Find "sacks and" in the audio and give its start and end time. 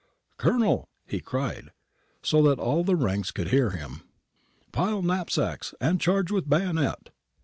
5.29-6.01